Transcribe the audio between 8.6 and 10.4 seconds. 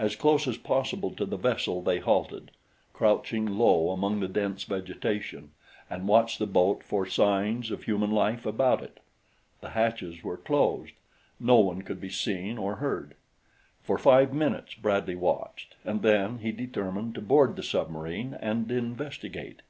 it. The hatches were